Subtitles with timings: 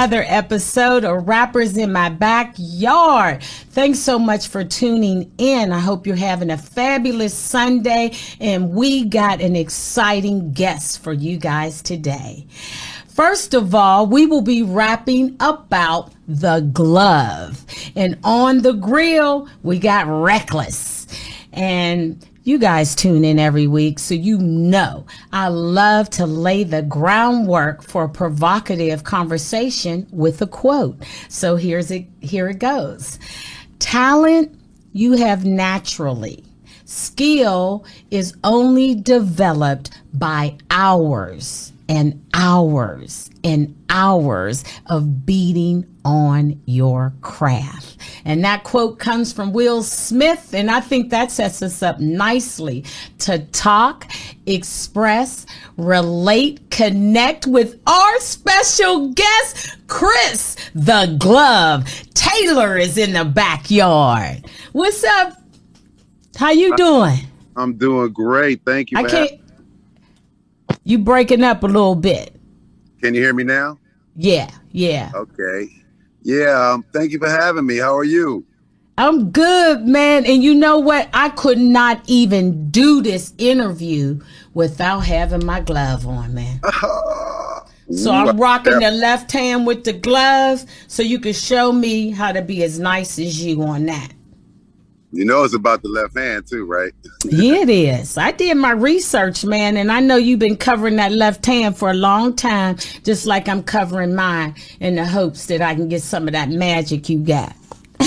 [0.00, 3.42] another episode of Rappers in My Backyard.
[3.42, 5.72] Thanks so much for tuning in.
[5.72, 11.36] I hope you're having a fabulous Sunday, and we got an exciting guest for you
[11.36, 12.46] guys today.
[13.08, 17.66] First of all, we will be rapping about the glove.
[17.94, 21.08] And on the grill, we got Reckless.
[21.52, 26.82] And you guys tune in every week, so you know I love to lay the
[26.82, 30.96] groundwork for a provocative conversation with a quote.
[31.28, 33.18] So here's it here it goes.
[33.78, 34.58] Talent
[34.92, 36.44] you have naturally.
[36.84, 47.96] Skill is only developed by hours and hours and hours of beating on your craft.
[48.24, 52.84] And that quote comes from Will Smith, and I think that sets us up nicely
[53.18, 54.06] to talk,
[54.46, 61.86] express, relate, connect with our special guest, Chris the Glove.
[62.14, 64.46] Taylor is in the backyard.
[64.72, 65.42] What's up?
[66.36, 67.18] How you doing?
[67.56, 68.62] I'm doing great.
[68.64, 68.98] Thank you.
[68.98, 69.39] I can't
[70.90, 72.34] you breaking up a little bit.
[73.00, 73.78] Can you hear me now?
[74.16, 75.12] Yeah, yeah.
[75.14, 75.68] Okay.
[76.22, 77.78] Yeah, um, thank you for having me.
[77.78, 78.44] How are you?
[78.98, 80.26] I'm good, man.
[80.26, 81.08] And you know what?
[81.14, 84.20] I could not even do this interview
[84.52, 86.60] without having my glove on, man.
[87.90, 92.32] so I'm rocking the left hand with the glove so you can show me how
[92.32, 94.12] to be as nice as you on that.
[95.12, 96.92] You know it's about the left hand too, right?
[97.24, 98.16] yeah, it is.
[98.16, 101.90] I did my research, man, and I know you've been covering that left hand for
[101.90, 106.02] a long time, just like I'm covering mine in the hopes that I can get
[106.02, 107.54] some of that magic you got.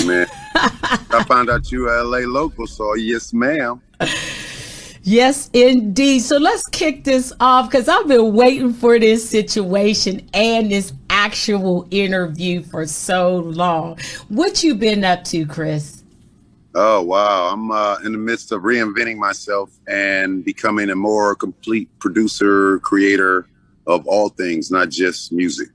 [0.06, 3.82] Man, I found out you are LA local, so yes, ma'am.
[5.06, 6.20] Yes, indeed.
[6.20, 11.86] So let's kick this off because I've been waiting for this situation and this actual
[11.92, 14.00] interview for so long.
[14.30, 16.03] What you been up to, Chris?
[16.76, 17.50] Oh wow!
[17.54, 23.48] I'm uh, in the midst of reinventing myself and becoming a more complete producer, creator
[23.86, 25.70] of all things, not just music.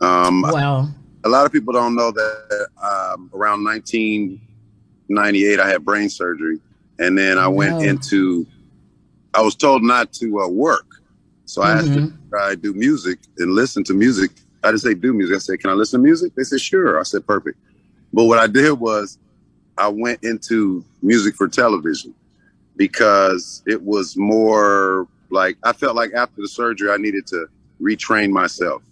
[0.00, 0.88] Um, wow!
[1.24, 6.60] A lot of people don't know that um, around 1998, I had brain surgery,
[7.00, 8.46] and then I went into.
[9.34, 10.86] I was told not to uh, work,
[11.46, 11.92] so I mm-hmm.
[11.92, 14.30] had to try do music and listen to music.
[14.62, 15.34] I didn't say do music.
[15.34, 17.58] I said, "Can I listen to music?" They said, "Sure." I said, "Perfect."
[18.12, 19.18] But what I did was
[19.80, 22.14] I went into music for television
[22.76, 27.46] because it was more like I felt like after the surgery I needed to
[27.80, 28.82] retrain myself.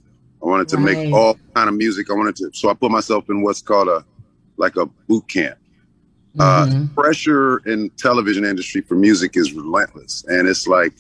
[0.43, 0.97] I wanted to right.
[0.97, 2.11] make all kind of music.
[2.11, 4.05] I wanted to, so I put myself in what's called a
[4.57, 5.59] like a boot camp.
[6.39, 6.85] Uh, mm-hmm.
[6.85, 10.95] Uh, pressure in television industry for music is relentless, and it's like,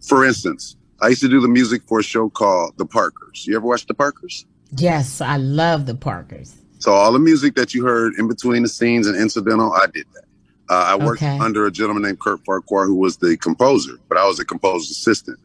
[0.00, 3.46] for instance, I used to do the music for a show called The Parkers.
[3.46, 4.46] You ever watch The Parkers?
[4.76, 6.59] Yes, I love The Parkers.
[6.80, 10.06] So all the music that you heard in between the scenes and incidental, I did
[10.14, 10.24] that.
[10.70, 11.38] Uh, I worked okay.
[11.38, 14.90] under a gentleman named Kurt Farquhar, who was the composer, but I was a composer's
[14.90, 15.38] assistant,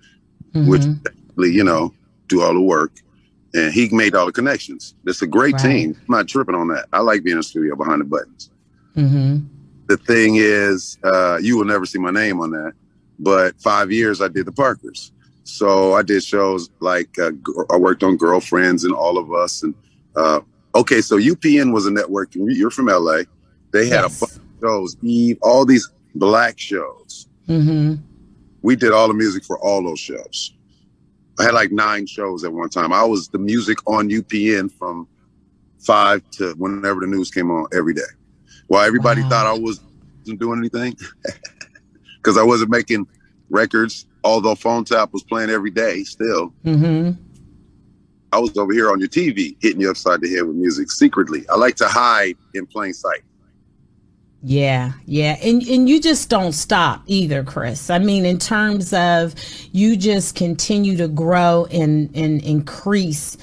[0.54, 0.70] mm-hmm.
[0.70, 0.84] which
[1.38, 1.94] you know
[2.28, 2.92] do all the work,
[3.54, 4.94] and he made all the connections.
[5.06, 5.62] It's a great right.
[5.64, 5.98] team.
[6.08, 6.86] I'm not tripping on that.
[6.94, 8.52] I like being in the studio behind the buttons.
[8.96, 9.48] Mm-hmm.
[9.88, 12.74] The thing is, uh, you will never see my name on that.
[13.18, 15.12] But five years I did the Parkers,
[15.44, 17.32] so I did shows like uh,
[17.72, 19.74] I worked on Girlfriends and All of Us and
[20.16, 20.42] uh,
[20.76, 23.22] Okay, so UPN was a network, you're from LA.
[23.72, 24.18] They had yes.
[24.18, 27.28] a bunch of shows, Eve, all these black shows.
[27.48, 27.96] Mm-hmm.
[28.62, 30.54] We did all the music for all those shows.
[31.40, 32.94] I had like nine shows at one time.
[32.94, 35.08] I was the music on UPN from
[35.80, 38.02] five to whenever the news came on every day.
[38.68, 39.30] While everybody wow.
[39.30, 40.98] thought I wasn't doing anything
[42.18, 43.08] because I wasn't making
[43.50, 46.54] records, although Phone Tap was playing every day still.
[46.66, 47.22] Mm-hmm.
[48.36, 51.48] I was over here on your TV hitting you upside the head with music secretly.
[51.48, 53.22] I like to hide in plain sight.
[54.44, 55.38] Yeah, yeah.
[55.42, 57.90] And and you just don't stop either, Chris.
[57.90, 59.36] I mean, in terms of
[59.72, 63.38] you just continue to grow and, and increase,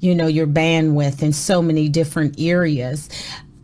[0.00, 3.08] you know, your bandwidth in so many different areas.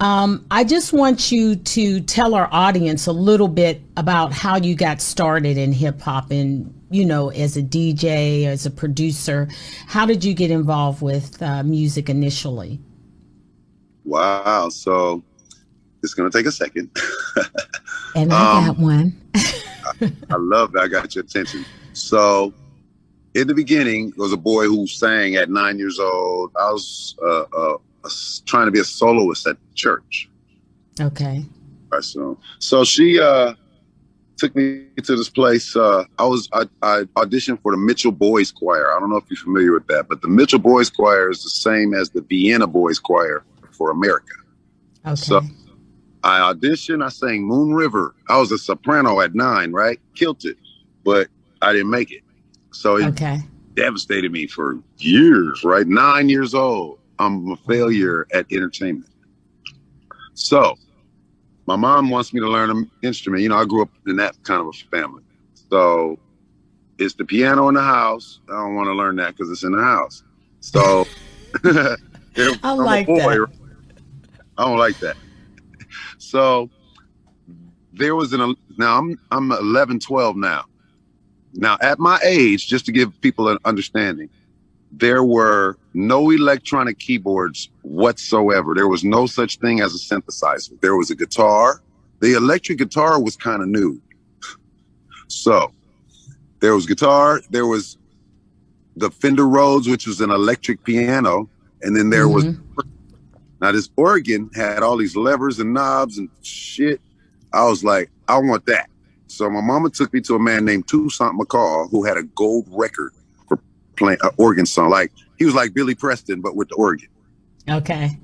[0.00, 4.75] Um, I just want you to tell our audience a little bit about how you
[4.75, 9.48] got started in hip hop and, you know, as a DJ, as a producer.
[9.87, 12.81] How did you get involved with uh, music initially?
[14.04, 14.69] Wow.
[14.70, 15.22] So
[16.02, 16.90] it's going to take a second.
[18.16, 19.20] and I um, got one.
[19.34, 20.82] I, I love that.
[20.82, 21.64] I got your attention.
[21.92, 22.52] So
[23.34, 26.50] in the beginning, there was a boy who sang at nine years old.
[26.56, 27.78] I was uh, uh,
[28.46, 30.28] trying to be a soloist at church.
[31.00, 31.44] Okay.
[31.90, 33.54] Right, so so she uh
[34.40, 35.76] took me to this place.
[35.76, 38.92] Uh, I was I, I, auditioned for the Mitchell Boys Choir.
[38.94, 41.50] I don't know if you're familiar with that, but the Mitchell Boys Choir is the
[41.50, 44.34] same as the Vienna Boys Choir for America.
[45.06, 45.14] Okay.
[45.14, 45.42] So
[46.25, 47.04] I auditioned.
[47.04, 48.14] I sang Moon River.
[48.28, 50.00] I was a soprano at nine, right?
[50.14, 50.56] Killed it,
[51.04, 51.28] but
[51.62, 52.22] I didn't make it.
[52.72, 53.40] So it okay.
[53.75, 55.62] devastated me for years.
[55.64, 56.98] Right, nine years old.
[57.19, 59.12] I'm a failure at entertainment.
[60.32, 60.76] So
[61.70, 63.44] my mom wants me to learn an instrument.
[63.44, 65.22] You know, I grew up in that kind of a family.
[65.70, 66.19] So
[66.99, 68.40] it's the piano in the house.
[68.49, 70.25] I don't want to learn that because it's in the house.
[70.58, 71.05] So
[71.64, 73.46] I like boy, that.
[74.58, 75.17] I don't like that.
[76.19, 76.69] So
[77.93, 80.64] there was an now I'm I'm 11, 12 now.
[81.55, 84.28] Now at my age, just to give people an understanding,
[84.92, 88.75] there were no electronic keyboards whatsoever.
[88.75, 90.81] There was no such thing as a synthesizer.
[90.81, 91.82] There was a guitar.
[92.20, 94.00] The electric guitar was kind of new.
[95.28, 95.72] So
[96.60, 97.98] there was guitar, there was
[98.96, 101.48] the Fender Rhodes, which was an electric piano,
[101.82, 102.56] and then there mm-hmm.
[102.76, 102.87] was
[103.60, 107.00] now this organ had all these levers and knobs and shit.
[107.52, 108.88] I was like, I want that.
[109.26, 112.66] So my mama took me to a man named Toussaint McCall who had a gold
[112.70, 113.12] record
[114.00, 114.91] playing an organ song.
[114.91, 117.08] Like he was like Billy Preston, but with the organ.
[117.69, 118.19] Okay.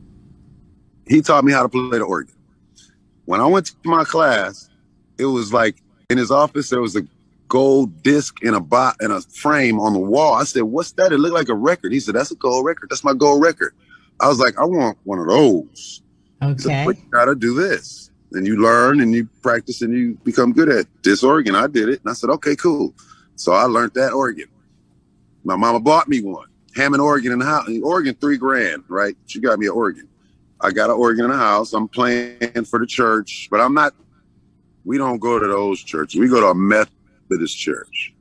[1.06, 2.34] He taught me how to play the organ.
[3.26, 4.68] When I went to my class,
[5.18, 5.76] it was like
[6.10, 7.06] in his office there was a
[7.48, 10.34] gold disc in a bot in a frame on the wall.
[10.34, 11.92] I said, "What's that?" It looked like a record.
[11.92, 12.90] He said, "That's a gold record.
[12.90, 13.72] That's my gold record."
[14.18, 16.02] I was like, "I want one of those."
[16.42, 16.62] Okay.
[16.62, 18.10] Said, you gotta do this.
[18.32, 21.54] And you learn and you practice and you become good at this organ.
[21.54, 22.00] I did it.
[22.00, 22.92] And I said, okay, cool.
[23.36, 24.46] So I learned that organ.
[25.46, 26.48] My mama bought me one.
[26.74, 27.68] Hammond organ in the house.
[27.82, 29.16] Organ, three grand, right?
[29.26, 30.08] She got me an organ.
[30.60, 31.72] I got an organ in the house.
[31.72, 33.94] I'm playing for the church, but I'm not.
[34.84, 36.20] We don't go to those churches.
[36.20, 38.12] We go to a Methodist church.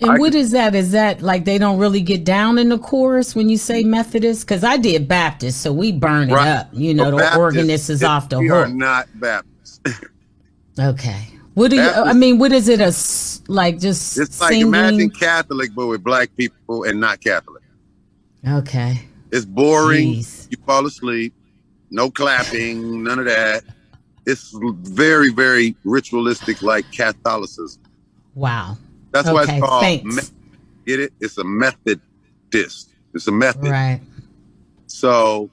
[0.00, 0.74] And I what can, is that?
[0.74, 4.46] Is that like they don't really get down in the chorus when you say Methodist?
[4.46, 6.68] Because I did Baptist, so we burn it up.
[6.72, 8.66] You know, the Baptist, organist is off the we hook.
[8.66, 9.86] We are not Baptist.
[10.78, 11.28] okay.
[11.54, 11.82] What do you?
[11.82, 12.80] I mean, what is it?
[12.80, 12.92] A
[13.50, 14.66] like just it's like singing?
[14.66, 17.62] imagine Catholic, but with black people and not Catholic.
[18.46, 19.00] Okay.
[19.30, 20.14] It's boring.
[20.14, 20.48] Jeez.
[20.50, 21.32] You fall asleep.
[21.90, 23.02] No clapping.
[23.04, 23.62] none of that.
[24.26, 27.82] It's very, very ritualistic, like Catholicism.
[28.34, 28.76] Wow.
[29.12, 30.04] That's okay, why it's called.
[30.04, 30.22] Me-
[30.86, 31.12] get it?
[31.20, 32.90] It's a Methodist.
[33.14, 33.70] It's a method.
[33.70, 34.00] Right.
[34.86, 35.50] So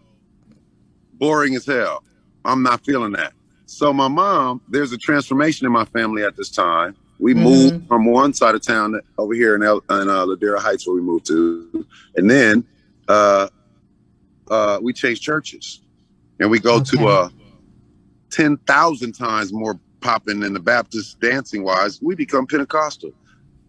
[1.13, 2.03] boring as hell.
[2.43, 3.33] I'm not feeling that.
[3.71, 6.93] So my mom, there's a transformation in my family at this time.
[7.19, 7.43] We mm-hmm.
[7.43, 10.95] moved from one side of town over here in, El, in uh, Ladera Heights, where
[10.97, 11.87] we moved to,
[12.17, 12.65] and then
[13.07, 13.47] uh,
[14.49, 15.79] uh, we changed churches,
[16.41, 16.97] and we go okay.
[16.97, 17.29] to uh,
[18.29, 22.01] ten thousand times more popping than the Baptist dancing wise.
[22.01, 23.13] We become Pentecostal.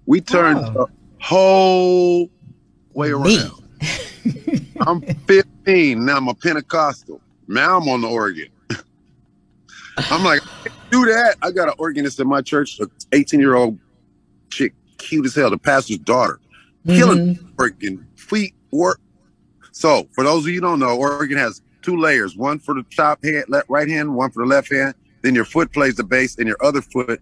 [0.07, 0.73] We turned oh.
[0.73, 0.87] the
[1.21, 2.29] whole
[2.93, 3.63] way around.
[4.81, 6.17] I'm 15 now.
[6.17, 7.21] I'm a Pentecostal.
[7.47, 8.49] Now I'm on the organ.
[9.97, 10.43] I'm like,
[10.91, 11.37] do that.
[11.43, 13.79] I got an organist in my church, an 18 year old
[14.51, 16.41] chick, cute as hell, the pastor's daughter,
[16.87, 16.97] mm-hmm.
[16.97, 19.01] killing working feet work.
[19.73, 23.23] So, for those of you don't know, organ has two layers: one for the top
[23.25, 24.95] hand, left, right hand, one for the left hand.
[25.23, 27.21] Then your foot plays the bass, and your other foot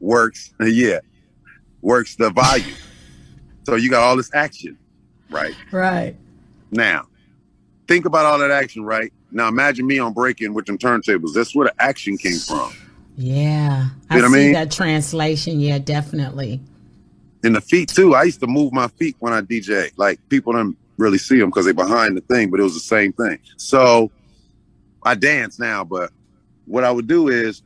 [0.00, 0.54] works.
[0.60, 1.00] Yeah,
[1.82, 2.76] works the volume.
[3.64, 4.78] so you got all this action,
[5.30, 5.54] right?
[5.70, 6.16] Right.
[6.70, 7.06] Now,
[7.86, 9.12] think about all that action, right?
[9.30, 11.34] Now imagine me on breaking with them turntables.
[11.34, 12.72] That's where the action came from.
[13.16, 13.88] Yeah.
[14.10, 14.52] I see I mean?
[14.52, 15.60] that translation.
[15.60, 16.60] Yeah, definitely.
[17.44, 18.14] And the feet too.
[18.14, 19.92] I used to move my feet when I DJ.
[19.96, 22.80] Like people don't really see them because they're behind the thing, but it was the
[22.80, 23.38] same thing.
[23.56, 24.10] So
[25.02, 26.10] I dance now, but
[26.66, 27.62] what I would do is,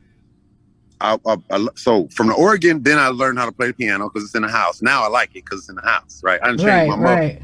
[1.01, 4.09] I, I, I so from the organ, then I learned how to play the piano
[4.09, 4.81] because it's in the house.
[4.81, 6.39] Now I like it because it's in the house, right?
[6.41, 7.15] I didn't right, my mother.
[7.15, 7.41] Right.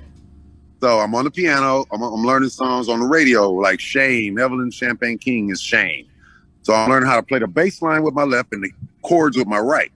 [0.82, 1.86] So I'm on the piano.
[1.92, 4.40] I'm, I'm learning songs on the radio, like Shame.
[4.40, 6.08] Evelyn Champagne King is Shame.
[6.62, 8.72] So I'm learning how to play the bass line with my left and the
[9.02, 9.92] chords with my right.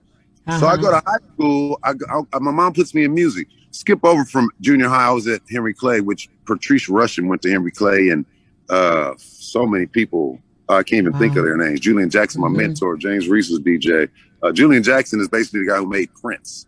[0.46, 0.60] Uh-huh.
[0.60, 1.78] So I go to high school.
[1.82, 1.94] I,
[2.32, 3.48] I, my mom puts me in music.
[3.70, 5.08] Skip over from junior high.
[5.08, 8.24] I was at Henry Clay, which Patrice Rushen went to Henry Clay, and
[8.68, 10.38] uh, so many people.
[10.68, 11.18] I can't even wow.
[11.18, 11.80] think of their names.
[11.80, 12.58] Julian Jackson, my mm-hmm.
[12.58, 12.96] mentor.
[12.96, 14.08] James Reese was DJ.
[14.42, 16.66] Uh, Julian Jackson is basically the guy who made Prince.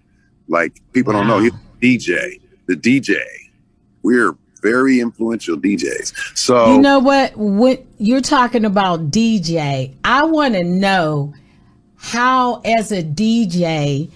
[0.48, 1.20] Like people wow.
[1.20, 3.22] don't know, he's DJ, the DJ
[4.06, 6.36] we're very influential DJs.
[6.38, 7.36] So you know what?
[7.36, 11.34] When you're talking about DJ, I want to know
[11.96, 14.08] how, as a DJ,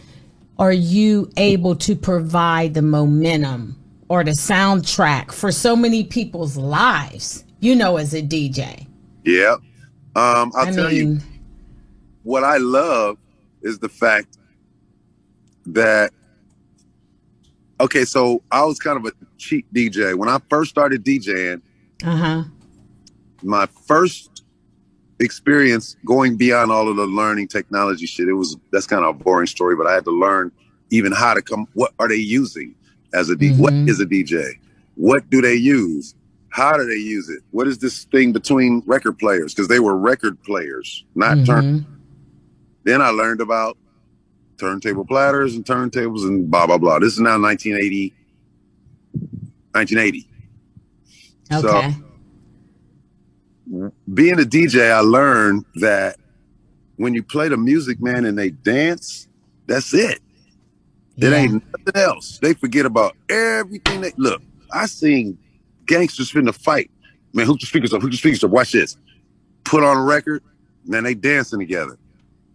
[0.61, 3.77] are you able to provide the momentum
[4.09, 7.45] or the soundtrack for so many people's lives?
[7.59, 8.87] You know, as a DJ.
[9.25, 9.57] Yeah,
[10.15, 11.19] um, I'll I tell mean, you
[12.23, 13.19] what I love
[13.63, 14.39] is the fact
[15.67, 16.13] that
[17.81, 21.63] okay, so I was kind of a cheap DJ when I first started DJing.
[22.05, 22.45] Uh huh.
[23.43, 24.45] My first
[25.19, 28.29] experience going beyond all of the learning technology shit.
[28.29, 30.53] It was that's kind of a boring story, but I had to learn
[30.91, 31.67] even how to come.
[31.75, 32.75] What are they using
[33.13, 33.53] as a DJ?
[33.53, 33.63] Mm-hmm.
[33.63, 34.53] What is a DJ?
[34.97, 36.15] What do they use?
[36.51, 37.43] How do they use it?
[37.53, 39.55] What is this thing between record players?
[39.55, 41.45] Because they were record players, not mm-hmm.
[41.45, 41.87] turn.
[42.85, 43.77] Then I learned about
[44.61, 46.99] turntable platters and turntables and blah blah blah.
[46.99, 48.15] This is now 1980.
[49.73, 50.29] 1980.
[51.53, 51.97] Okay.
[53.71, 56.17] So being a DJ, I learned that
[56.97, 59.29] when you play the music, man, and they dance,
[59.67, 60.21] that's it.
[61.17, 61.29] Yeah.
[61.29, 62.39] It ain't nothing else.
[62.39, 64.43] They forget about everything they look.
[64.73, 65.39] I seen
[65.87, 66.91] gangsters finna fight.
[67.33, 68.51] Man, hook the speakers up, hook the speakers up.
[68.51, 68.97] Watch this.
[69.65, 70.43] Put on a record,
[70.85, 71.97] man, they dancing together.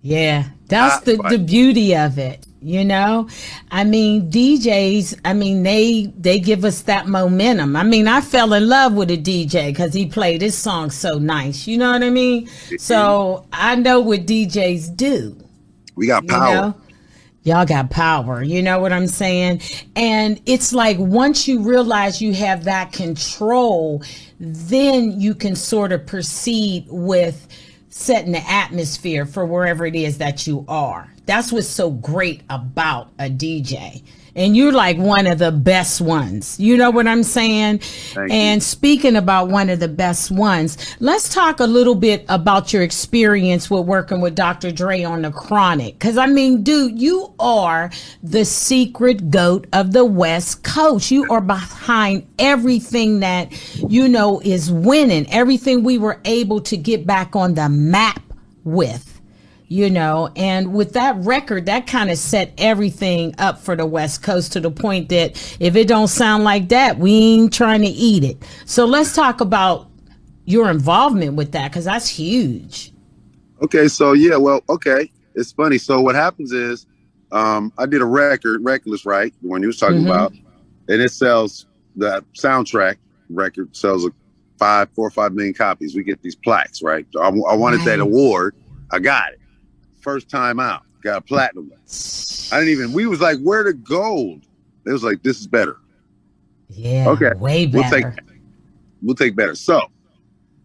[0.05, 2.45] Yeah, that's the, the beauty of it.
[2.61, 3.27] You know,
[3.71, 5.19] I mean, DJs.
[5.25, 7.75] I mean, they they give us that momentum.
[7.75, 11.17] I mean, I fell in love with a DJ because he played his song so
[11.17, 11.65] nice.
[11.65, 12.47] You know what I mean?
[12.77, 15.35] So I know what DJs do.
[15.95, 16.49] We got power.
[16.49, 16.75] You know?
[17.41, 18.43] Y'all got power.
[18.43, 19.61] You know what I'm saying?
[19.95, 24.03] And it's like once you realize you have that control,
[24.39, 27.47] then you can sort of proceed with
[27.97, 31.09] setting the atmosphere for wherever it is that you are.
[31.25, 34.03] That's what's so great about a DJ.
[34.35, 36.59] And you're like one of the best ones.
[36.59, 37.79] You know what I'm saying?
[37.79, 38.65] Thank and you.
[38.65, 43.69] speaking about one of the best ones, let's talk a little bit about your experience
[43.69, 44.71] with working with Dr.
[44.71, 45.93] Dre on the Chronic.
[45.93, 47.89] Because, I mean, dude, you are
[48.21, 51.11] the secret goat of the West Coast.
[51.11, 53.51] You are behind everything that,
[53.89, 58.21] you know, is winning, everything we were able to get back on the map
[58.65, 59.14] with
[59.67, 64.21] you know and with that record that kind of set everything up for the west
[64.21, 67.87] coast to the point that if it don't sound like that we ain't trying to
[67.87, 68.37] eat it.
[68.65, 69.89] So let's talk about
[70.45, 72.93] your involvement with that because that's huge.
[73.63, 75.77] Okay so yeah well okay it's funny.
[75.77, 76.85] So what happens is
[77.31, 80.07] um, i did a record reckless right when you was talking mm-hmm.
[80.07, 80.31] about
[80.87, 82.97] and it sells the soundtrack
[83.29, 84.09] record sells a
[84.59, 85.95] five four or five million copies.
[85.95, 87.07] We get these plaques right?
[87.11, 87.85] So i, I wanted right.
[87.85, 88.55] that award.
[88.91, 89.39] I got it
[90.05, 90.83] first time out.
[91.01, 91.71] Got a platinum.
[92.51, 92.93] I didn't even.
[92.93, 94.45] We was like, where the gold?
[94.85, 95.77] It was like, this is better.
[96.69, 97.09] Yeah.
[97.09, 97.33] Okay.
[97.35, 97.89] Way better.
[97.89, 98.25] We'll take.
[99.01, 99.55] We'll take better.
[99.55, 99.81] So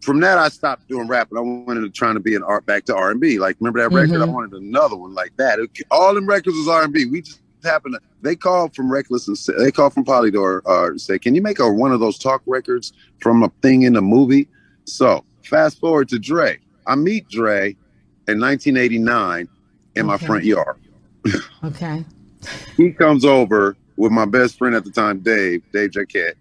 [0.02, 2.64] from that, I stopped doing rap and I went into trying to be an art
[2.66, 3.38] back to R and B.
[3.38, 4.14] Like, remember that record?
[4.14, 4.30] Mm-hmm.
[4.30, 5.58] I wanted another one like that.
[5.58, 7.06] It, all them records was R and B.
[7.06, 8.00] We just happened to.
[8.22, 11.58] They called from Reckless and say, they called from Polydor uh, say, "Can you make
[11.58, 14.48] a one of those talk records from a thing in the movie?"
[14.84, 16.58] So fast forward to Dre.
[16.86, 17.76] I meet Dre
[18.28, 19.48] in 1989
[19.94, 20.02] in okay.
[20.02, 20.80] my front yard.
[21.64, 22.04] okay.
[22.76, 26.34] He comes over with my best friend at the time, Dave, Dave Jaquette.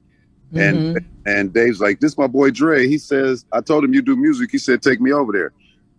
[0.54, 1.28] And mm-hmm.
[1.28, 2.88] and Dave's like, this is my boy Dre.
[2.88, 4.50] He says, I told him you do music.
[4.52, 5.54] He said, take me over there.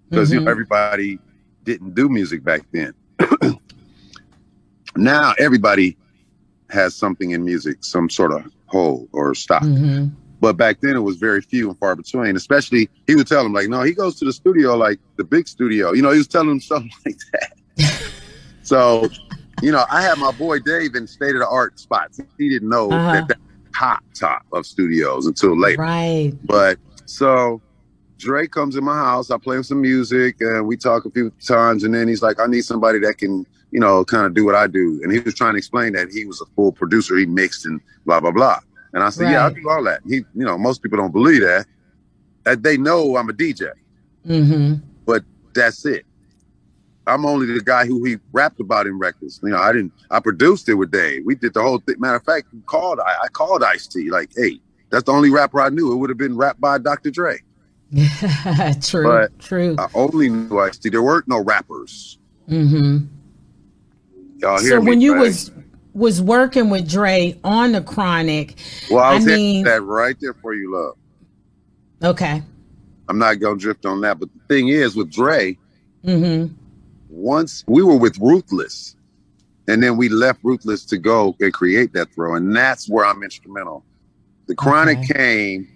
[0.09, 0.35] Because mm-hmm.
[0.35, 0.51] you know, mm-hmm.
[0.51, 1.19] everybody
[1.65, 2.93] didn't do music back then.
[4.97, 5.97] now everybody
[6.71, 9.63] has something in music, some sort of hole or stock.
[9.63, 10.09] Mm-hmm.
[10.41, 12.37] But back then it was very few and far between.
[12.37, 15.47] Especially he would tell him like, no, he goes to the studio like the big
[15.47, 15.93] studio.
[15.93, 18.11] You know, he was telling him something like that.
[18.63, 19.09] so,
[19.63, 22.21] you know, I had my boy Dave in state of the art spots.
[22.39, 23.13] He didn't know uh-huh.
[23.13, 23.39] that that
[23.75, 25.83] top top of studios until later.
[25.83, 26.33] Right.
[26.45, 27.61] But so
[28.19, 29.31] Dre comes in my house.
[29.31, 31.85] I play him some music, and we talk a few times.
[31.85, 34.55] And then he's like, "I need somebody that can, you know, kind of do what
[34.55, 37.17] I do." And he was trying to explain that he was a full producer.
[37.17, 38.61] He mixed and blah blah blah.
[38.93, 39.33] And I said, right.
[39.33, 40.01] yeah, I do all that.
[40.07, 41.67] He, you know, most people don't believe that.
[42.45, 43.71] That they know I'm a DJ.
[44.27, 44.85] Mm-hmm.
[45.07, 46.05] But that's it.
[47.07, 49.41] I'm only the guy who he rapped about in records.
[49.43, 49.93] You know, I didn't.
[50.11, 51.25] I produced it with Dave.
[51.25, 51.97] We did the whole thing.
[51.99, 54.11] Matter of fact, called I, I called Ice T.
[54.11, 55.93] Like, hey, that's the only rapper I knew.
[55.93, 57.11] It would have been rapped by Dr.
[57.11, 57.39] Dre.
[58.83, 59.05] true.
[59.05, 59.75] But true.
[59.79, 60.89] I only knew Ice T.
[60.89, 62.19] There weren't no rappers.
[62.49, 63.07] Mm-hmm.
[64.39, 64.85] Y'all hear so me?
[64.85, 65.21] So when you right?
[65.23, 65.51] was
[65.93, 68.57] was working with Dre on the Chronic.
[68.91, 70.97] Well, I was I mean, that right there for you, love.
[72.13, 72.43] Okay.
[73.09, 75.59] I'm not gonna drift on that, but the thing is with Dre,
[76.05, 76.55] mm-hmm.
[77.09, 78.95] once we were with Ruthless,
[79.67, 83.23] and then we left Ruthless to go and create Death Row, and that's where I'm
[83.23, 83.85] instrumental.
[84.47, 85.15] The Chronic okay.
[85.15, 85.69] came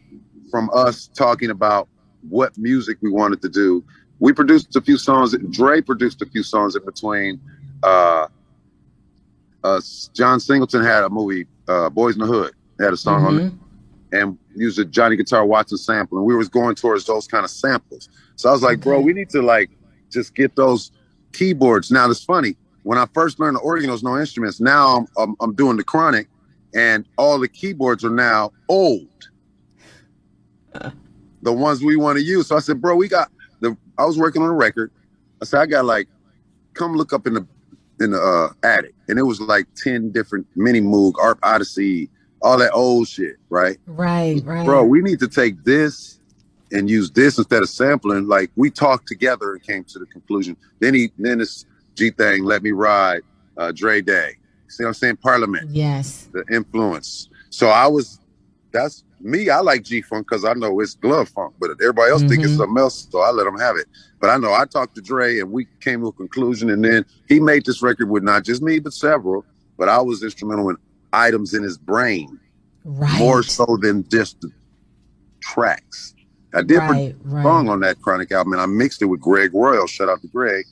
[0.51, 1.89] from us talking about
[2.29, 3.85] what music we wanted to do.
[4.21, 5.37] We produced a few songs.
[5.51, 7.41] Dre produced a few songs in between.
[7.83, 8.29] Uh,
[9.65, 9.81] uh,
[10.13, 13.27] John Singleton had a movie, uh, Boys in the Hood, had a song mm-hmm.
[13.27, 14.17] on it, mm-hmm.
[14.17, 17.51] and used a Johnny Guitar Watson sample, and we was going towards those kind of
[17.51, 18.11] samples.
[18.37, 19.71] So I was like, bro, we need to like
[20.11, 20.93] just get those
[21.33, 21.91] keyboards.
[21.91, 22.57] Now it's funny.
[22.83, 24.61] When I first learned the organ, there was no instruments.
[24.61, 26.29] Now I'm, I'm, I'm doing the chronic,
[26.75, 29.09] and all the keyboards are now old.
[31.43, 32.49] the ones we want to use.
[32.49, 33.31] So I said, bro, we got
[33.61, 33.77] the.
[33.97, 34.93] I was working on a record.
[35.41, 36.09] I said, I got like,
[36.75, 37.47] come look up in the
[38.01, 42.11] in the uh, attic, and it was like ten different mini Moog, ARP Odyssey,
[42.43, 43.79] all that old shit, right?
[43.87, 44.65] Right, right.
[44.65, 46.21] Bro, we need to take this
[46.73, 48.29] and use this instead of sampling.
[48.29, 50.57] Like we talked together and came to the conclusion.
[50.81, 53.23] Then he, then this G thing, let me ride,
[53.57, 54.37] uh, Dre Day.
[54.69, 55.17] See what I'm saying?
[55.17, 55.71] Parliament.
[55.71, 56.29] Yes.
[56.33, 57.29] The influence.
[57.51, 58.19] So I was,
[58.75, 59.49] that's me.
[59.49, 62.29] I like G Funk because I know it's glove funk, but everybody else mm-hmm.
[62.29, 63.09] think it's something else.
[63.11, 63.87] So I let them have it.
[64.21, 66.69] But I know I talked to Dre and we came to a conclusion.
[66.69, 69.47] And then he made this record with not just me, but several.
[69.79, 70.77] But I was instrumental in
[71.13, 72.39] items in his brain.
[72.85, 73.19] Right.
[73.19, 74.51] More so than just the
[75.41, 76.15] tracks.
[76.53, 77.43] I did right, right.
[77.43, 79.87] song on that Chronic album, and I mixed it with Greg Royal.
[79.87, 80.67] Shout out to Greg,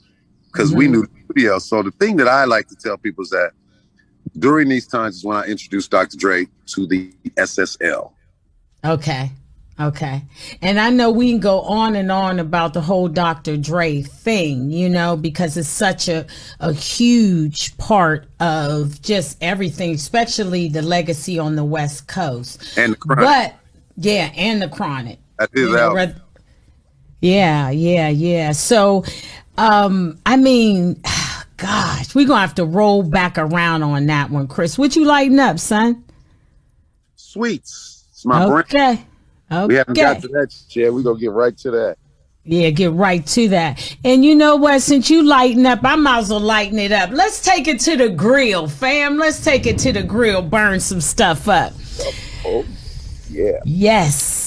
[0.53, 0.79] because mm-hmm.
[0.79, 1.59] we knew the studio.
[1.59, 3.53] So the thing that I like to tell people is that
[4.39, 6.17] during these times is when I introduced Dr.
[6.17, 8.13] Dre to the SSL.
[8.85, 9.31] Okay.
[9.81, 10.23] Okay.
[10.61, 13.57] And I know we can go on and on about the whole Dr.
[13.57, 16.27] Dre thing, you know, because it's such a,
[16.61, 22.79] a huge part of just everything, especially the legacy on the West Coast.
[22.79, 23.25] And the chronic.
[23.25, 23.55] But
[23.97, 25.19] yeah, and the chronic.
[25.39, 26.11] That is you know, out.
[27.21, 28.53] Yeah, yeah, yeah.
[28.53, 29.05] So
[29.59, 31.01] um, I mean,
[31.63, 34.77] gosh, we're gonna have to roll back around on that one, Chris.
[34.77, 36.05] What you lighting up, son?
[37.15, 38.05] Sweets.
[38.11, 38.69] It's my okay.
[38.71, 39.07] brand.
[39.51, 39.67] Okay.
[39.67, 40.93] We haven't got to that yet.
[40.93, 41.99] We're gonna get right to that.
[42.45, 43.97] Yeah, get right to that.
[44.05, 44.83] And you know what?
[44.83, 47.11] Since you lighten up, I might as well lighten it up.
[47.11, 49.17] Let's take it to the grill, fam.
[49.17, 51.73] Let's take it to the grill, burn some stuff up.
[52.45, 52.65] Oh,
[53.31, 53.61] yeah.
[53.65, 54.42] Yes.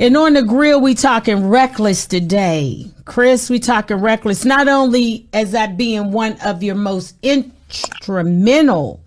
[0.00, 2.86] And on the grill, we talking reckless today.
[3.04, 4.44] Chris, we talking reckless.
[4.44, 9.02] Not only as that being one of your most instrumental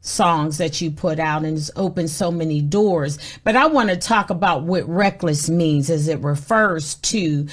[0.00, 3.18] songs that you put out and it's opened so many doors.
[3.44, 7.46] But I want to talk about what reckless means as it refers to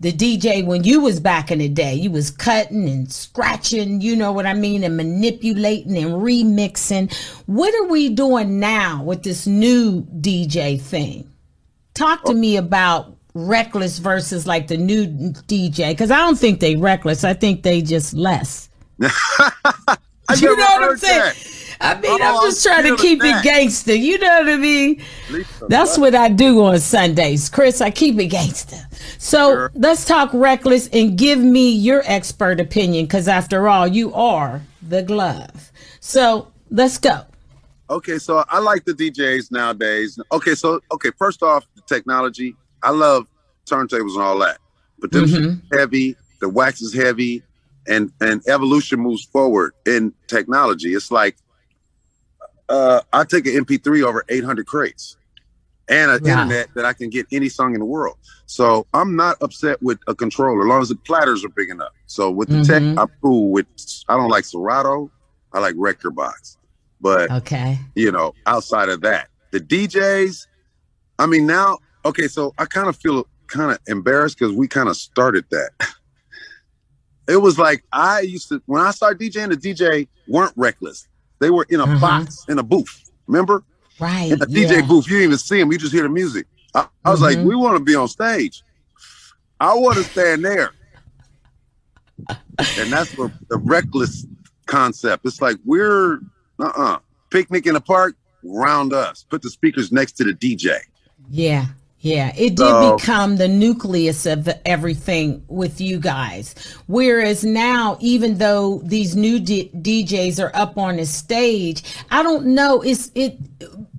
[0.00, 1.94] the DJ when you was back in the day.
[1.94, 7.14] You was cutting and scratching, you know what I mean, and manipulating and remixing.
[7.46, 11.32] What are we doing now with this new DJ thing?
[11.96, 16.76] Talk to me about reckless versus like the new DJ because I don't think they
[16.76, 17.24] reckless.
[17.24, 18.68] I think they just less.
[18.98, 21.20] you know what I'm saying?
[21.20, 21.56] That.
[21.80, 23.94] I mean, oh, I'm just trying to keep it gangster.
[23.94, 25.02] You know what I mean?
[25.68, 27.80] That's what I do on Sundays, Chris.
[27.80, 28.78] I keep it gangster.
[29.18, 29.72] So sure.
[29.74, 35.02] let's talk reckless and give me your expert opinion, because after all, you are the
[35.02, 35.70] glove.
[36.00, 37.22] So let's go.
[37.88, 40.18] Okay, so I like the DJs nowadays.
[40.32, 42.56] Okay, so okay, first off, technology.
[42.82, 43.26] I love
[43.66, 44.58] turntables and all that,
[44.98, 45.76] but this mm-hmm.
[45.76, 46.16] heavy.
[46.38, 47.42] The wax is heavy,
[47.88, 50.92] and and evolution moves forward in technology.
[50.92, 51.36] It's like
[52.68, 55.16] uh, I take an MP3 over 800 crates
[55.88, 56.30] and an wow.
[56.30, 58.16] internet that I can get any song in the world.
[58.46, 61.92] So I'm not upset with a controller as long as the platters are big enough.
[62.06, 62.94] So with the mm-hmm.
[62.94, 63.66] tech, I'm cool with.
[64.08, 65.10] I don't like Serato.
[65.52, 66.56] I like Rekordbox.
[67.00, 70.46] But okay, you know, outside of that, the DJs.
[71.18, 74.88] I mean, now okay, so I kind of feel kind of embarrassed because we kind
[74.88, 75.70] of started that.
[77.28, 81.08] it was like I used to when I started DJing, the DJ weren't reckless.
[81.38, 82.00] They were in a mm-hmm.
[82.00, 83.10] box in a booth.
[83.26, 83.62] Remember?
[84.00, 84.32] Right.
[84.32, 84.86] In a DJ yeah.
[84.86, 85.06] booth.
[85.06, 85.70] You didn't even see them.
[85.70, 86.46] You just hear the music.
[86.74, 87.40] I, I was mm-hmm.
[87.40, 88.62] like, we want to be on stage.
[89.60, 90.72] I want to stand there.
[92.28, 94.26] and that's what the reckless
[94.66, 95.26] concept.
[95.26, 96.20] It's like we're
[96.58, 96.98] uh-uh.
[97.30, 99.26] Picnic in the park, round us.
[99.28, 100.78] Put the speakers next to the DJ.
[101.30, 101.66] Yeah.
[101.98, 106.54] Yeah, it did so, become the nucleus of everything with you guys.
[106.86, 112.46] Whereas now, even though these new D- DJs are up on the stage, I don't
[112.54, 112.80] know.
[112.82, 113.38] It's it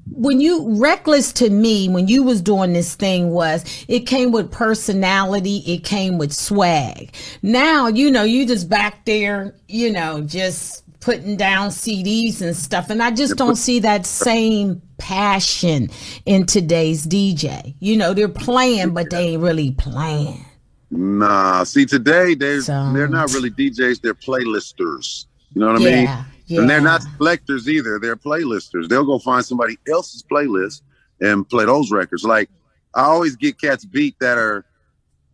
[0.10, 4.52] when you reckless to me when you was doing this thing was it came with
[4.52, 7.14] personality it came with swag
[7.44, 12.90] now you know you just back there you know just putting down CDs and stuff.
[12.90, 15.90] And I just don't see that same passion
[16.26, 17.76] in today's DJ.
[17.80, 20.46] You know, they're playing, but they ain't really playing.
[20.90, 25.26] Nah, see, today they're so, they're not really DJs, they're playlisters.
[25.54, 26.26] You know what yeah, I mean?
[26.46, 26.60] Yeah.
[26.62, 28.88] And they're not selectors either, they're playlisters.
[28.88, 30.82] They'll go find somebody else's playlist
[31.20, 32.24] and play those records.
[32.24, 32.50] Like
[32.96, 34.66] I always get cats beat that are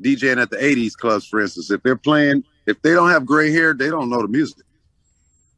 [0.01, 1.69] DJing at the 80s clubs, for instance.
[1.69, 4.65] If they're playing, if they don't have gray hair, they don't know the music.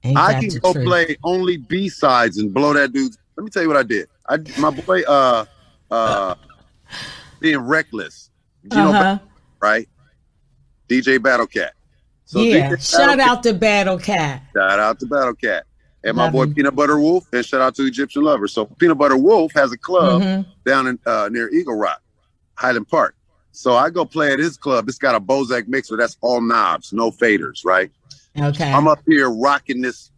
[0.03, 0.85] Ain't I can go truth.
[0.85, 3.15] play only B sides and blow that dude.
[3.35, 4.07] Let me tell you what I did.
[4.27, 5.45] I my boy uh
[5.91, 6.35] uh
[7.39, 8.31] being reckless.
[8.63, 8.91] You uh-huh.
[8.91, 9.19] know,
[9.61, 9.87] right?
[10.87, 11.73] DJ Battle Cat.
[12.25, 14.43] So yeah, shout out to Battle Cat.
[14.55, 15.65] Shout out to Battle Cat.
[16.03, 16.53] And Love my boy him.
[16.53, 18.47] Peanut Butter Wolf, and shout out to Egyptian Lover.
[18.47, 20.49] So Peanut Butter Wolf has a club mm-hmm.
[20.65, 22.01] down in uh, near Eagle Rock,
[22.55, 23.15] Highland Park.
[23.51, 24.89] So I go play at his club.
[24.89, 27.89] It's got a Bozak mixer that's all knobs, no faders, right?
[28.37, 28.71] Okay.
[28.71, 30.11] I'm up here rocking this.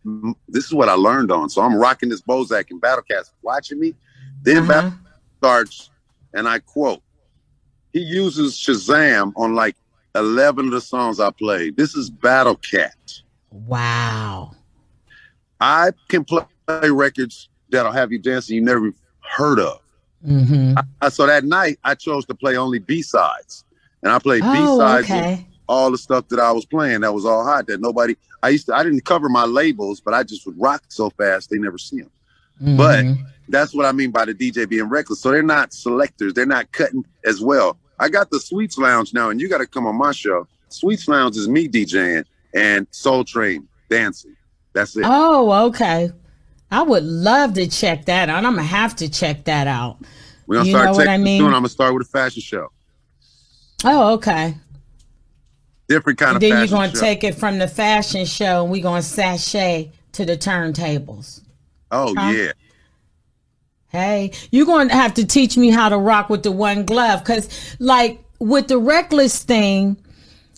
[0.47, 1.49] This is what I learned on.
[1.49, 3.93] So I'm rocking this Bozak and Battle Cat's watching me.
[4.41, 4.67] Then uh-huh.
[4.67, 4.93] Battle
[5.37, 5.89] starts,
[6.33, 7.01] and I quote,
[7.93, 9.75] he uses Shazam on like
[10.15, 11.77] 11 of the songs I played.
[11.77, 13.21] This is Battle Cat.
[13.51, 14.51] Wow.
[15.59, 16.45] I can play
[16.89, 19.81] records that'll have you dancing you never heard of.
[20.25, 20.77] Mm-hmm.
[21.01, 23.63] I, so that night, I chose to play only B sides,
[24.03, 25.05] and I played oh, B sides.
[25.05, 25.47] Okay.
[25.67, 28.15] All the stuff that I was playing that was all hot that nobody.
[28.41, 28.75] I used to.
[28.75, 32.01] I didn't cover my labels, but I just would rock so fast they never see
[32.01, 32.11] them.
[32.61, 32.77] Mm-hmm.
[32.77, 33.05] But
[33.49, 35.19] that's what I mean by the DJ being reckless.
[35.19, 36.33] So they're not selectors.
[36.33, 37.77] They're not cutting as well.
[37.99, 40.47] I got the Sweets Lounge now, and you got to come on my show.
[40.69, 44.35] Sweets Lounge is me DJing and Soul Train dancing.
[44.73, 45.03] That's it.
[45.05, 46.11] Oh, okay.
[46.69, 48.45] I would love to check that out.
[48.45, 49.97] I'm gonna have to check that out.
[50.45, 51.39] We're gonna you start what I mean?
[51.39, 51.47] soon.
[51.47, 52.71] I'm gonna start with a fashion show.
[53.85, 54.55] Oh, okay.
[55.87, 56.49] Different kind and of.
[56.49, 56.99] Then you're gonna show.
[56.99, 61.41] take it from the fashion show, and we're gonna sashay to the turntables.
[61.91, 62.31] Oh huh?
[62.31, 62.51] yeah.
[63.89, 67.21] Hey, you're going to have to teach me how to rock with the one glove
[67.23, 69.95] because, like, with the reckless thing,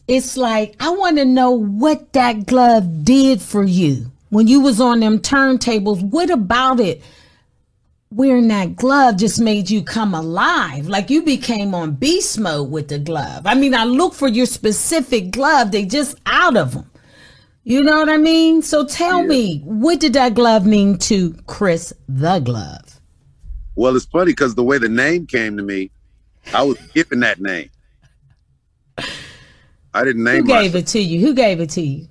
[0.08, 4.82] it's like I want to know what that glove did for you when you was
[4.82, 6.02] on them turntables.
[6.02, 7.04] What about it?
[8.12, 10.88] Wearing that glove just made you come alive.
[10.88, 13.45] Like you became on beast mode with the glove.
[13.45, 15.72] I mean, I look for your specific glove.
[15.72, 16.89] They just out of them.
[17.63, 18.63] You know what I mean?
[18.63, 19.28] So tell yeah.
[19.28, 23.00] me, what did that glove mean to Chris the Glove?
[23.76, 25.91] Well, it's funny because the way the name came to me,
[26.52, 27.69] I was given that name.
[29.93, 30.38] I didn't name.
[30.38, 30.41] It.
[30.41, 30.76] Who gave myself.
[30.76, 31.19] it to you?
[31.19, 32.08] Who gave it to you?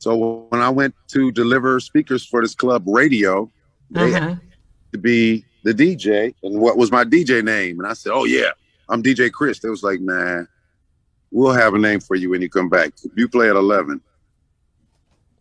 [0.00, 3.50] So when I went to deliver speakers for this club radio,
[3.94, 4.34] uh-huh.
[4.92, 7.78] To be the DJ, and what was my DJ name?
[7.78, 8.50] And I said, "Oh yeah,
[8.88, 10.44] I'm DJ Chris." They was like, "Nah,
[11.30, 12.92] we'll have a name for you when you come back.
[13.14, 14.00] You play at 11."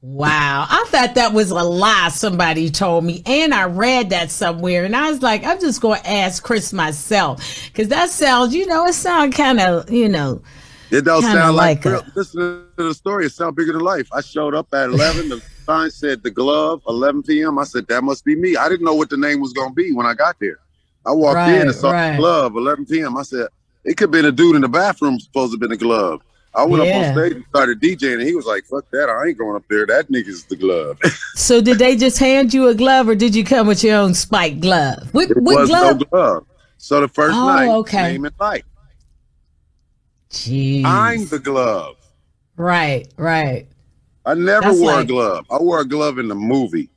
[0.02, 0.68] Wow.
[0.70, 3.24] I thought that was a lie somebody told me.
[3.26, 4.86] And I read that somewhere.
[4.86, 7.66] And I was like, I'm just going to ask Chris myself.
[7.66, 10.42] Because that sounds, you know, it sounds kind of, you know,
[10.92, 13.26] it don't sound like, like listen to the story.
[13.26, 14.08] It sounds bigger than life.
[14.14, 15.30] I showed up at 11.
[15.30, 17.60] the sign said the glove, 11 p.m.
[17.60, 18.56] I said, that must be me.
[18.56, 20.60] I didn't know what the name was going to be when I got there.
[21.06, 22.12] I walked right, in and saw right.
[22.12, 23.18] the glove, 11 p.m.
[23.18, 23.48] I said,
[23.84, 26.22] it could have been a dude in the bathroom supposed to have been a glove.
[26.56, 26.92] I went yeah.
[26.92, 29.10] up on stage and started DJing, and he was like, "Fuck that!
[29.10, 29.86] I ain't going up there.
[29.86, 30.98] That nigga's the glove."
[31.36, 34.16] so, did they just hand you a glove, or did you come with your own
[34.16, 35.08] spike glove?
[35.14, 36.00] What, it what was glove?
[36.00, 36.46] no glove.
[36.78, 38.14] So the first oh, night, okay.
[38.14, 38.66] name and light.
[40.32, 40.84] Jeez.
[40.84, 41.98] I'm the glove.
[42.56, 43.68] Right, right.
[44.28, 45.46] I never That's wore like, a glove.
[45.50, 46.90] I wore a glove in the movie.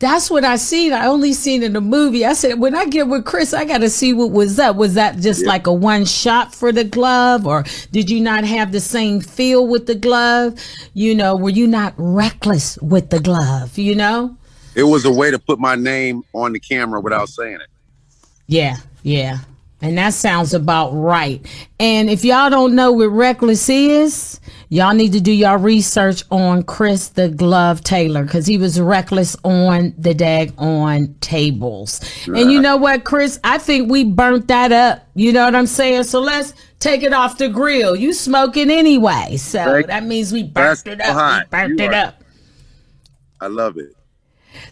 [0.00, 0.92] That's what I seen.
[0.92, 2.24] I only seen in the movie.
[2.24, 4.74] I said when I get with Chris, I got to see what was up.
[4.74, 5.48] Was that just yeah.
[5.48, 9.68] like a one shot for the glove, or did you not have the same feel
[9.68, 10.58] with the glove?
[10.94, 13.78] You know, were you not reckless with the glove?
[13.78, 14.36] You know,
[14.74, 17.68] it was a way to put my name on the camera without saying it.
[18.48, 19.38] Yeah, yeah.
[19.82, 21.44] And that sounds about right.
[21.78, 26.62] And if y'all don't know what reckless is, y'all need to do y'all research on
[26.62, 32.00] Chris the Glove Taylor because he was reckless on the dag on tables.
[32.26, 33.38] And you know what, Chris?
[33.44, 35.06] I think we burnt that up.
[35.14, 36.04] You know what I'm saying?
[36.04, 37.94] So let's take it off the grill.
[37.94, 39.36] You smoking anyway.
[39.36, 41.44] So that means we burnt it up.
[41.44, 42.06] We burnt you it are.
[42.06, 42.22] up.
[43.40, 43.95] I love it.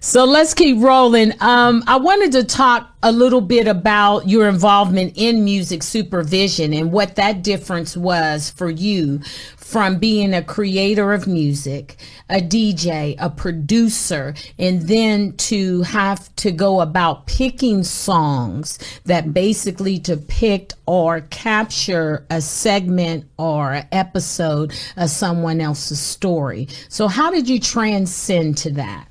[0.01, 1.33] So let's keep rolling.
[1.41, 6.91] Um, I wanted to talk a little bit about your involvement in music supervision and
[6.91, 9.21] what that difference was for you
[9.57, 11.97] from being a creator of music,
[12.31, 19.99] a DJ, a producer, and then to have to go about picking songs that basically
[19.99, 26.69] depict or capture a segment or episode of someone else's story.
[26.89, 29.09] So, how did you transcend to that?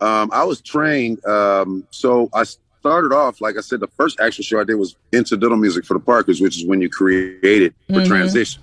[0.00, 1.24] Um, I was trained.
[1.24, 4.96] Um, so I started off, like I said, the first actual show I did was
[5.12, 8.06] incidental music for the Parkers, which is when you create it for mm-hmm.
[8.06, 8.62] transition.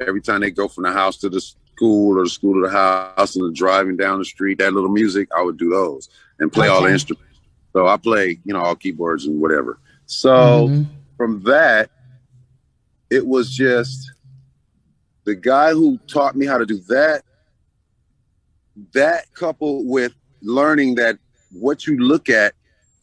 [0.00, 2.72] Every time they go from the house to the school or the school to the
[2.72, 6.52] house and the driving down the street, that little music, I would do those and
[6.52, 6.74] play okay.
[6.74, 7.38] all the instruments.
[7.72, 9.78] So I play, you know, all keyboards and whatever.
[10.06, 10.82] So mm-hmm.
[11.16, 11.90] from that,
[13.10, 14.12] it was just
[15.24, 17.22] the guy who taught me how to do that.
[18.92, 20.14] That coupled with
[20.44, 21.18] learning that
[21.52, 22.54] what you look at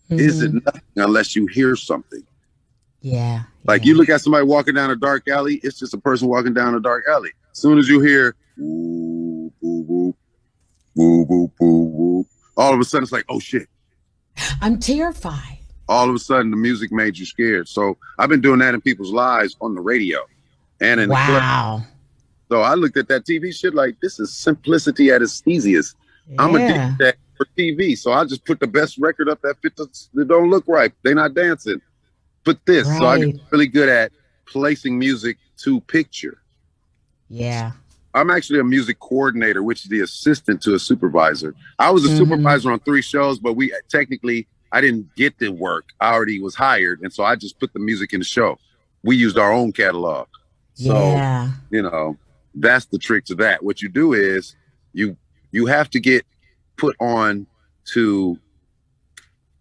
[0.10, 0.20] mm-hmm.
[0.20, 2.24] isn't nothing unless you hear something.
[3.02, 3.44] Yeah.
[3.66, 3.90] Like yeah.
[3.90, 6.76] you look at somebody walking down a dark alley, it's just a person walking down
[6.76, 7.32] a dark alley.
[7.52, 10.16] As soon as you hear woo, woo, woo,
[10.96, 12.28] woo, woo, woo, woo,
[12.58, 13.68] all of a sudden it's like, oh shit.
[14.62, 15.60] I'm terrified.
[15.90, 17.68] All of a sudden the music made you scared.
[17.68, 20.20] So I've been doing that in people's lives on the radio
[20.80, 21.18] and in wow.
[21.18, 21.82] the club.
[22.50, 25.96] So I looked at that TV shit like this is simplicity at its easiest.
[26.28, 26.36] Yeah.
[26.40, 27.98] I'm addicted to that for TV.
[27.98, 30.92] So I just put the best record up that fits that don't look right.
[31.04, 31.82] They not dancing.
[32.44, 32.88] Put this.
[32.88, 32.98] Right.
[33.00, 34.12] So I get really good at
[34.46, 36.42] placing music to picture.
[37.30, 37.72] Yeah.
[38.14, 41.56] I'm actually a music coordinator, which is the assistant to a supervisor.
[41.80, 42.18] I was a mm-hmm.
[42.18, 45.86] supervisor on three shows, but we technically I didn't get the work.
[46.00, 48.60] I already was hired, and so I just put the music in the show.
[49.04, 50.28] We used our own catalog.
[50.74, 51.52] So, yeah.
[51.70, 52.18] you know,
[52.54, 53.64] that's the trick to that.
[53.64, 54.56] What you do is
[54.94, 55.16] you
[55.52, 56.26] you have to get
[56.82, 57.46] put on
[57.94, 58.38] to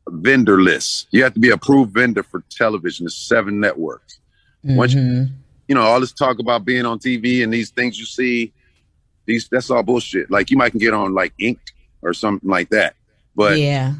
[0.09, 1.06] vendor lists.
[1.11, 3.04] You have to be approved vendor for television.
[3.04, 4.18] There's seven networks.
[4.64, 4.76] Mm-hmm.
[4.76, 5.35] Once you, mm-hmm.
[5.68, 8.52] you know, all this talk about being on TV and these things you see,
[9.26, 10.30] these that's all bullshit.
[10.30, 11.61] Like you might can get on like Ink
[12.00, 12.94] or something like that.
[13.37, 13.94] But yeah,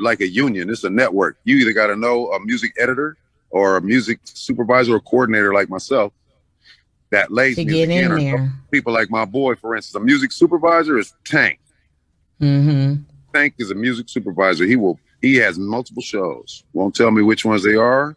[0.00, 1.36] like a union, it's a network.
[1.44, 3.16] You either got to know a music editor
[3.50, 6.12] or a music supervisor or coordinator like myself
[7.10, 8.52] that lays to get in there.
[8.72, 11.60] People like my boy, for instance, a music supervisor is Tank.
[12.40, 13.02] Mm-hmm.
[13.32, 14.64] Tank is a music supervisor.
[14.64, 14.98] He will.
[15.20, 16.64] He has multiple shows.
[16.72, 18.16] Won't tell me which ones they are,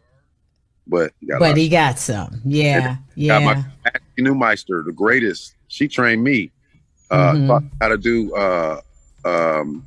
[0.86, 2.40] but but he got some.
[2.44, 3.40] Yeah, yeah.
[3.40, 5.54] Got my Newmeister, the greatest.
[5.68, 6.50] She trained me
[7.10, 7.66] uh, mm-hmm.
[7.80, 8.80] how to do uh,
[9.24, 9.86] um,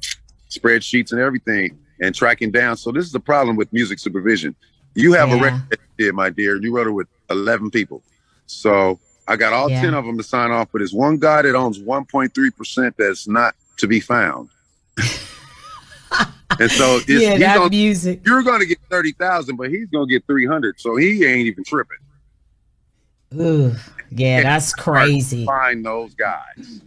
[0.49, 2.77] spreadsheets and everything and tracking down.
[2.77, 4.55] So this is the problem with music supervision.
[4.95, 5.35] You have yeah.
[5.35, 6.61] a record, did, my dear.
[6.61, 8.03] You wrote it with eleven people,
[8.45, 9.81] so I got all yeah.
[9.81, 10.69] ten of them to sign off.
[10.71, 14.49] But there's one guy that owns 1.3 percent that's not to be found.
[16.59, 18.21] And so it's, yeah, that gonna, music.
[18.25, 20.79] You're going to get thirty thousand, but he's going to get three hundred.
[20.79, 21.97] So he ain't even tripping.
[23.35, 23.75] Ooh,
[24.09, 25.45] yeah, and that's crazy.
[25.45, 26.81] Find those guys.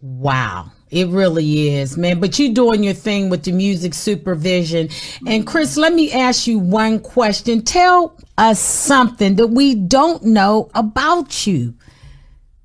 [0.00, 0.72] Wow.
[0.90, 2.20] It really is, man.
[2.20, 4.90] But you're doing your thing with the music supervision.
[5.26, 7.62] And Chris, let me ask you one question.
[7.62, 11.74] Tell us something that we don't know about you.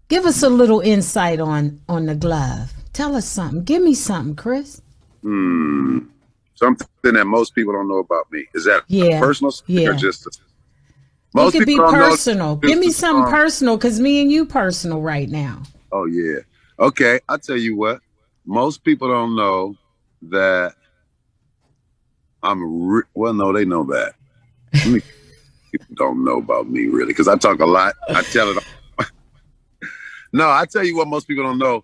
[0.09, 2.73] Give us a little insight on on the glove.
[2.97, 3.63] Tell us something.
[3.63, 4.81] Give me something, Chris.
[5.21, 5.99] Hmm
[6.57, 8.45] something that most people don't know about me.
[8.53, 9.19] Is that yeah.
[9.19, 9.89] personal yeah.
[9.89, 10.31] or just a,
[11.33, 12.55] most it could be personal.
[12.55, 15.61] Give me something personal because me and you personal right now.
[15.91, 16.39] Oh yeah.
[16.79, 18.01] Okay, I'll tell you what.
[18.45, 19.75] Most people don't know
[20.23, 20.73] that
[22.41, 23.33] I'm re- well.
[23.33, 24.13] No, they know that.
[24.73, 25.01] people
[25.95, 27.95] don't know about me really because I talk a lot.
[28.09, 28.63] I tell it.
[30.33, 31.07] no, I tell you what.
[31.07, 31.83] Most people don't know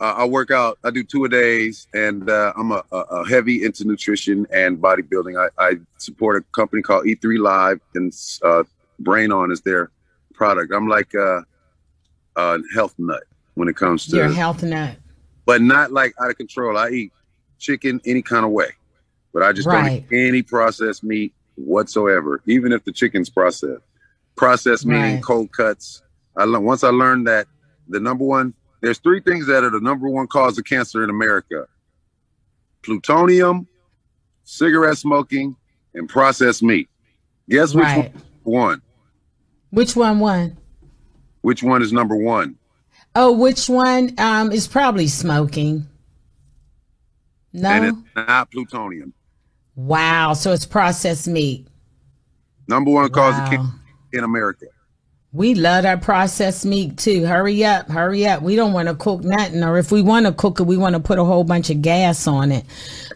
[0.00, 0.78] uh, I work out.
[0.84, 5.38] I do two a days, and uh, I'm a, a, heavy into nutrition and bodybuilding.
[5.38, 8.64] I, I, support a company called E3 Live, and uh,
[8.98, 9.90] Brain On is their
[10.32, 10.72] product.
[10.74, 11.44] I'm like a,
[12.36, 13.22] a health nut
[13.54, 14.96] when it comes to your health nut,
[15.46, 16.76] but not like out of control.
[16.76, 17.12] I eat
[17.58, 18.70] chicken any kind of way,
[19.32, 20.04] but I just right.
[20.08, 23.82] don't eat any processed meat whatsoever, even if the chicken's processed.
[24.36, 25.22] Processed meaning right.
[25.22, 26.02] cold cuts.
[26.36, 27.46] I once I learned that
[27.88, 28.52] the number one
[28.84, 31.66] there's three things that are the number one cause of cancer in America
[32.82, 33.66] plutonium,
[34.44, 35.56] cigarette smoking,
[35.94, 36.90] and processed meat.
[37.48, 38.12] Guess which right.
[38.42, 38.82] one?
[39.70, 40.58] Which one won?
[41.40, 42.56] Which one is number one?
[43.14, 45.86] Oh, which one um, is probably smoking?
[47.54, 47.68] No.
[47.70, 49.14] And it's not plutonium.
[49.76, 50.34] Wow.
[50.34, 51.66] So it's processed meat.
[52.68, 53.72] Number one cause of cancer
[54.12, 54.66] in America.
[55.34, 57.24] We love that processed meat too.
[57.24, 58.40] Hurry up, hurry up.
[58.42, 60.94] We don't want to cook nothing, or if we want to cook it, we want
[60.94, 62.64] to put a whole bunch of gas on it.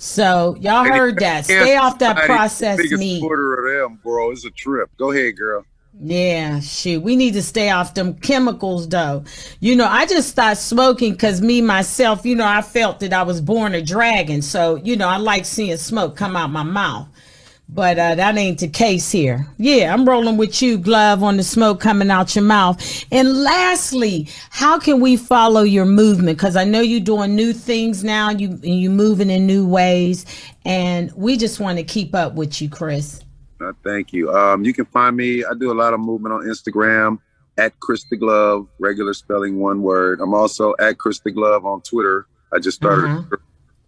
[0.00, 1.44] So y'all heard that.
[1.44, 3.20] Stay off that processed meat.
[3.20, 4.32] Quarter of them, bro.
[4.32, 4.90] It's a trip.
[4.98, 5.64] Go ahead, girl.
[6.00, 7.02] Yeah, shoot.
[7.02, 9.24] We need to stay off them chemicals though.
[9.60, 13.22] You know, I just started smoking because me myself, you know, I felt that I
[13.22, 14.42] was born a dragon.
[14.42, 17.08] So, you know, I like seeing smoke come out my mouth.
[17.70, 19.46] But uh, that ain't the case here.
[19.58, 23.04] Yeah, I'm rolling with you, glove on the smoke coming out your mouth.
[23.12, 26.38] And lastly, how can we follow your movement?
[26.38, 28.30] Because I know you're doing new things now.
[28.30, 30.24] You you moving in new ways,
[30.64, 33.22] and we just want to keep up with you, Chris.
[33.60, 34.32] Uh, thank you.
[34.32, 35.44] Um, you can find me.
[35.44, 37.18] I do a lot of movement on Instagram
[37.58, 40.22] at Chris the Glove, regular spelling one word.
[40.22, 42.26] I'm also at Chris the Glove on Twitter.
[42.50, 43.10] I just started.
[43.10, 43.36] Uh-huh.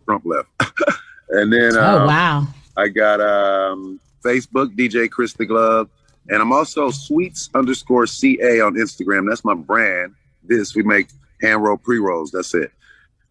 [0.04, 0.48] Trump left,
[1.30, 1.76] and then.
[1.76, 5.88] oh um, wow I got um, Facebook, DJ Chris the Glove,
[6.28, 9.28] and I'm also Sweets underscore CA on Instagram.
[9.28, 10.14] That's my brand.
[10.42, 11.08] This we make
[11.42, 12.30] hand roll pre rolls.
[12.30, 12.72] That's it.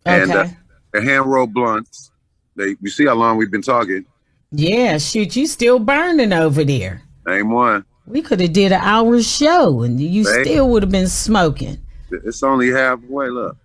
[0.06, 0.21] Okay.
[0.21, 0.47] And uh,
[0.91, 2.12] the hand roll blunts.
[2.56, 4.06] They, you see how long we've been talking?
[4.52, 7.04] Yeah, shoot, you still burning over there.
[7.28, 7.86] Same one.
[8.08, 11.78] We could have did an hour show, and you still would have been smoking.
[12.10, 13.30] It's only halfway.
[13.30, 13.56] Look.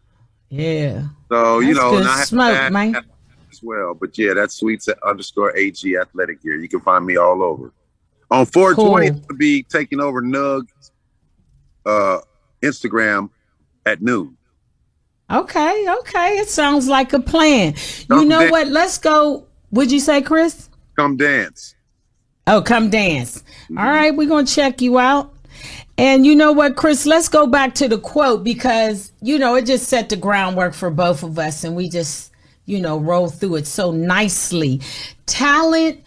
[0.51, 1.05] Yeah.
[1.31, 2.95] So you know, good smoke, man.
[3.55, 6.57] As well, but yeah, that's sweets underscore ag athletic gear.
[6.57, 7.73] You can find me all over.
[8.31, 9.21] On 420, cool.
[9.29, 10.67] to be taking over Nug
[11.87, 12.19] uh,
[12.63, 13.31] Instagram
[13.87, 14.37] at noon.
[15.31, 16.39] Okay, okay.
[16.39, 17.75] It sounds like a plan.
[18.09, 18.51] Come you know dance.
[18.51, 18.69] what?
[18.69, 19.47] Let's go.
[19.71, 20.69] Would you say, Chris?
[20.97, 21.75] Come dance.
[22.47, 23.39] Oh, come dance.
[23.65, 23.79] Mm-hmm.
[23.79, 25.33] All right, we're going to check you out.
[25.97, 27.07] And you know what, Chris?
[27.07, 30.91] Let's go back to the quote because, you know, it just set the groundwork for
[30.91, 32.33] both of us and we just,
[32.67, 34.81] you know, roll through it so nicely.
[35.27, 36.01] Talent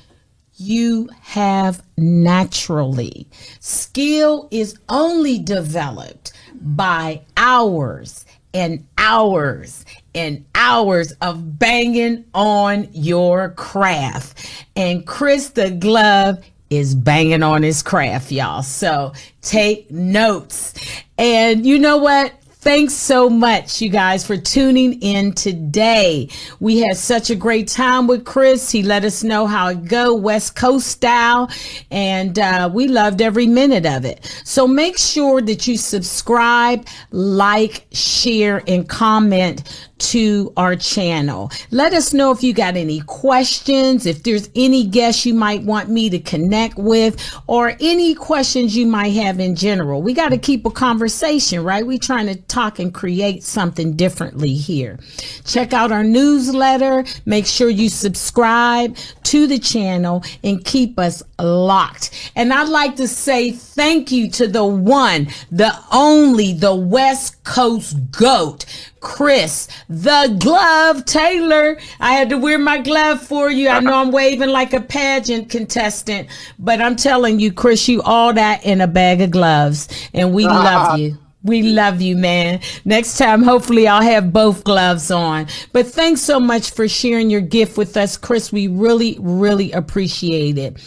[0.57, 3.27] you have naturally.
[3.59, 14.49] Skill is only developed by hours and hours and hours of banging on your craft.
[14.75, 18.63] And Chris the Glove is banging on his craft, y'all.
[18.63, 20.73] So take notes.
[21.17, 22.33] And you know what?
[22.67, 26.27] Thanks so much, you guys, for tuning in today.
[26.59, 28.69] We had such a great time with Chris.
[28.69, 31.49] He let us know how it go, West Coast style,
[31.91, 34.25] and uh, we loved every minute of it.
[34.43, 41.49] So make sure that you subscribe, like, share, and comment to our channel.
[41.71, 45.89] Let us know if you got any questions, if there's any guests you might want
[45.89, 50.01] me to connect with, or any questions you might have in general.
[50.01, 51.87] We got to keep a conversation, right?
[51.87, 54.97] We trying to talk and create something differently here.
[55.45, 57.05] Check out our newsletter.
[57.23, 62.31] Make sure you subscribe to the channel and keep us locked.
[62.35, 67.95] And I'd like to say thank you to the one, the only, the West Coast
[68.09, 68.65] GOAT
[68.99, 71.77] Chris, the glove Taylor.
[71.99, 73.69] I had to wear my glove for you.
[73.69, 78.33] I know I'm waving like a pageant contestant, but I'm telling you, Chris, you all
[78.33, 81.19] that in a bag of gloves, and we love you.
[81.47, 82.59] We love you, man.
[82.85, 85.47] Next time, hopefully, I'll have both gloves on.
[85.71, 88.51] But thanks so much for sharing your gift with us, Chris.
[88.51, 90.77] We really, really appreciate it.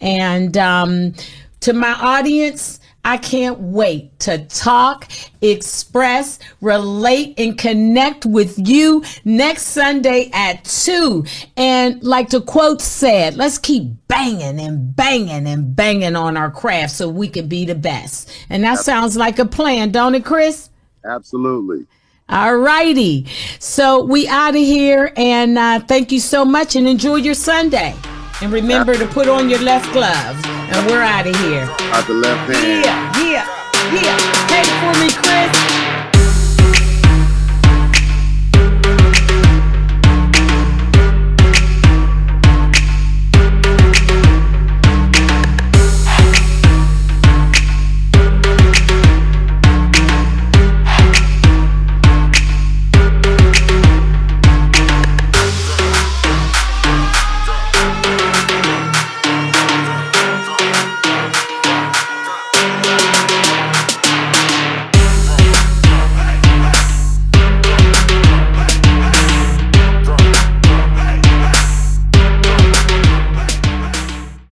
[0.00, 1.14] And um,
[1.60, 5.08] to my audience, I can't wait to talk,
[5.40, 11.24] express, relate, and connect with you next Sunday at 2.
[11.56, 16.92] And like the quote said, let's keep banging and banging and banging on our craft
[16.92, 18.30] so we can be the best.
[18.50, 20.68] And that sounds like a plan, don't it, Chris?
[21.04, 21.86] Absolutely.
[22.28, 23.26] All righty.
[23.58, 27.94] So we out of here and uh, thank you so much and enjoy your Sunday.
[28.40, 30.40] And remember to put on your left glove.
[30.46, 31.68] And we're out of here.
[31.92, 32.84] Out the left hand.
[32.84, 33.46] Yeah, yeah,
[33.92, 34.16] yeah.
[34.46, 35.67] Take for me, Chris.